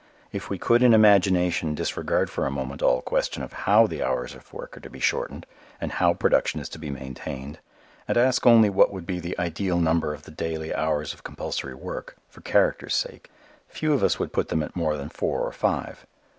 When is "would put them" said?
14.17-14.63